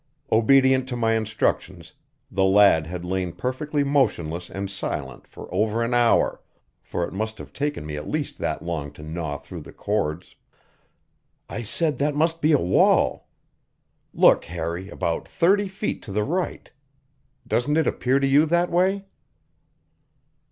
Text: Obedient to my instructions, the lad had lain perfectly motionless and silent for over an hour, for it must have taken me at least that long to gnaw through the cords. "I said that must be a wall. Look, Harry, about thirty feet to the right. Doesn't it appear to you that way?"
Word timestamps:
Obedient 0.31 0.89
to 0.89 0.95
my 0.95 1.13
instructions, 1.13 1.93
the 2.31 2.43
lad 2.43 2.87
had 2.87 3.05
lain 3.05 3.31
perfectly 3.31 3.83
motionless 3.83 4.49
and 4.49 4.67
silent 4.71 5.27
for 5.27 5.47
over 5.53 5.83
an 5.83 5.93
hour, 5.93 6.41
for 6.81 7.05
it 7.07 7.13
must 7.13 7.37
have 7.37 7.53
taken 7.53 7.85
me 7.85 7.95
at 7.97 8.09
least 8.09 8.39
that 8.39 8.63
long 8.63 8.91
to 8.91 9.03
gnaw 9.03 9.37
through 9.37 9.61
the 9.61 9.71
cords. 9.71 10.35
"I 11.47 11.61
said 11.61 11.99
that 11.99 12.15
must 12.15 12.41
be 12.41 12.51
a 12.51 12.57
wall. 12.57 13.27
Look, 14.11 14.45
Harry, 14.45 14.89
about 14.89 15.27
thirty 15.27 15.67
feet 15.67 16.01
to 16.01 16.11
the 16.11 16.23
right. 16.23 16.71
Doesn't 17.47 17.77
it 17.77 17.85
appear 17.85 18.17
to 18.17 18.25
you 18.27 18.47
that 18.47 18.71
way?" 18.71 19.05